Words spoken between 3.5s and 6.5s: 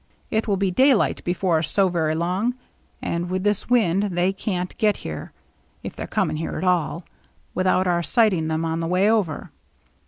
wind they can't get here, if they're coming